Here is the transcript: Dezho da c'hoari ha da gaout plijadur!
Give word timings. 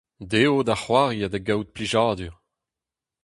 Dezho 0.29 0.57
da 0.67 0.75
c'hoari 0.81 1.19
ha 1.23 1.27
da 1.33 1.39
gaout 1.47 1.69
plijadur! 1.75 2.35